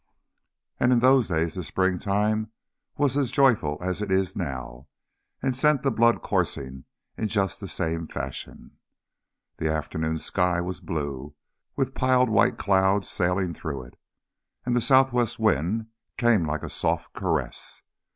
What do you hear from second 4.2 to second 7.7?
now, and sent the blood coursing in just the